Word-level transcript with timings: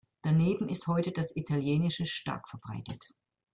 Daneben 0.23 0.67
ist 0.67 0.87
heute 0.87 1.11
das 1.11 1.35
Italienische 1.35 2.07
stark 2.07 2.49
verbreitet. 2.49 3.11